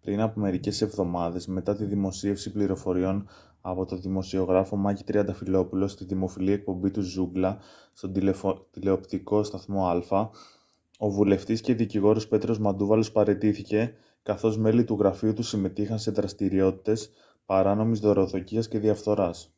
[0.00, 3.28] πριν από μερικές εβδομάδες μετά τη δημοσίευση πληροφοριών
[3.60, 7.58] από τον δημοσιογράφο μάκη τριανταφυλόπουλο στη δημοφιλή εκπομπή του «ζούγκλα»
[7.92, 8.12] στον
[8.70, 10.30] τηλεοπτικό σταθμό άλφα
[10.98, 17.10] ο βουλευτής και δικηγόρος πέτρος μαντούβαλος παραιτήθηκε καθώς μέλη του γραφείου του συμμετείχαν σε δραστηριότητες
[17.46, 19.52] παράνομης δωροδοκίας και διαφθοράς